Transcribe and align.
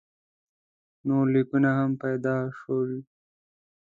نور 1.07 1.25
لیکونه 1.33 1.69
هم 1.77 1.91
پیدا 2.03 2.35
شول. 2.59 2.91